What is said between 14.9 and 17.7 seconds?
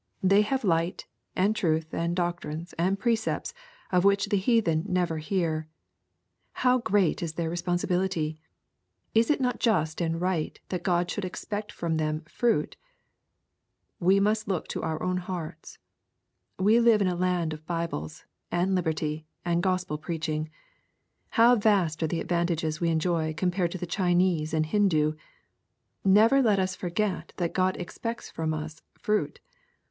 own hearts. We live in a land of